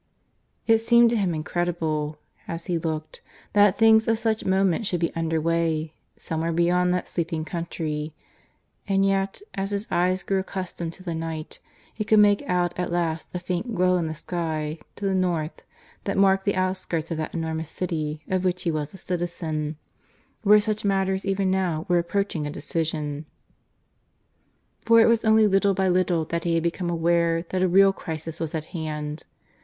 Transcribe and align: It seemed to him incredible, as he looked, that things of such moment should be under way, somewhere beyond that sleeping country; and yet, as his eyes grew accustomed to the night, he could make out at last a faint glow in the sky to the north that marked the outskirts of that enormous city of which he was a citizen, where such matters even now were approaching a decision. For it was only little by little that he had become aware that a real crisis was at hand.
It 0.73 0.79
seemed 0.79 1.11
to 1.11 1.15
him 1.15 1.35
incredible, 1.35 2.17
as 2.47 2.65
he 2.65 2.79
looked, 2.79 3.21
that 3.53 3.77
things 3.77 4.07
of 4.07 4.17
such 4.17 4.43
moment 4.43 4.87
should 4.87 4.99
be 4.99 5.13
under 5.15 5.39
way, 5.39 5.93
somewhere 6.17 6.51
beyond 6.51 6.91
that 6.91 7.07
sleeping 7.07 7.45
country; 7.45 8.11
and 8.87 9.05
yet, 9.05 9.43
as 9.53 9.69
his 9.69 9.87
eyes 9.91 10.23
grew 10.23 10.39
accustomed 10.39 10.91
to 10.93 11.03
the 11.03 11.13
night, 11.13 11.59
he 11.93 12.03
could 12.03 12.17
make 12.17 12.41
out 12.47 12.73
at 12.79 12.91
last 12.91 13.29
a 13.35 13.39
faint 13.39 13.75
glow 13.75 13.97
in 13.97 14.07
the 14.07 14.15
sky 14.15 14.79
to 14.95 15.05
the 15.05 15.13
north 15.13 15.61
that 16.05 16.17
marked 16.17 16.45
the 16.45 16.55
outskirts 16.55 17.11
of 17.11 17.17
that 17.17 17.35
enormous 17.35 17.69
city 17.69 18.23
of 18.27 18.43
which 18.43 18.63
he 18.63 18.71
was 18.71 18.95
a 18.95 18.97
citizen, 18.97 19.77
where 20.41 20.59
such 20.59 20.83
matters 20.83 21.27
even 21.27 21.51
now 21.51 21.85
were 21.87 21.99
approaching 21.99 22.47
a 22.47 22.49
decision. 22.49 23.27
For 24.83 24.99
it 24.99 25.05
was 25.05 25.23
only 25.23 25.45
little 25.45 25.75
by 25.75 25.89
little 25.89 26.25
that 26.25 26.43
he 26.43 26.55
had 26.55 26.63
become 26.63 26.89
aware 26.89 27.43
that 27.49 27.61
a 27.61 27.67
real 27.67 27.93
crisis 27.93 28.39
was 28.39 28.55
at 28.55 28.65
hand. 28.73 29.25